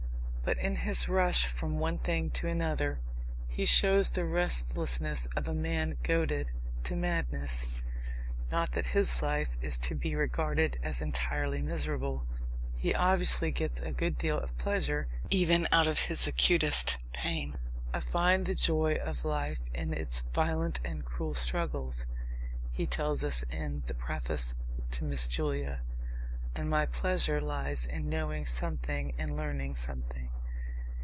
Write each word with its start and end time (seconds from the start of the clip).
But 0.43 0.57
in 0.57 0.77
his 0.77 1.07
rush 1.07 1.45
from 1.45 1.79
one 1.79 1.99
thing 1.99 2.29
to 2.31 2.47
another 2.47 2.99
he 3.47 3.63
shows 3.63 4.09
the 4.09 4.25
restlessness 4.25 5.25
of 5.35 5.47
a 5.47 5.53
man 5.53 5.97
goaded 6.03 6.51
to 6.85 6.95
madness. 6.97 7.83
Not 8.51 8.71
that 8.73 8.87
his 8.87 9.21
life 9.21 9.55
is 9.61 9.77
to 9.77 9.95
be 9.95 10.13
regarded 10.15 10.77
as 10.83 10.99
entirely 11.01 11.61
miserable. 11.61 12.27
He 12.75 12.93
obviously 12.93 13.51
gets 13.51 13.79
a 13.79 13.93
good 13.93 14.17
deal 14.17 14.39
of 14.39 14.57
pleasure 14.57 15.07
even 15.29 15.67
out 15.71 15.87
of 15.87 15.99
his 16.07 16.27
acutest 16.27 16.97
pain. 17.13 17.57
"I 17.93 17.99
find 18.01 18.45
the 18.45 18.55
joy 18.55 18.95
of 18.95 19.23
life 19.23 19.61
in 19.73 19.93
its 19.93 20.23
violent 20.33 20.81
and 20.83 21.05
cruel 21.05 21.35
struggles," 21.35 22.07
he 22.71 22.85
tells 22.87 23.23
us 23.23 23.43
in 23.51 23.83
the 23.85 23.93
preface 23.93 24.53
to 24.91 25.05
Miss 25.05 25.27
Julia, 25.29 25.79
"and 26.53 26.69
my 26.69 26.85
pleasure 26.87 27.39
lies 27.39 27.85
in 27.85 28.09
knowing 28.09 28.45
something 28.45 29.13
and 29.17 29.37
learning 29.37 29.75
something." 29.77 30.27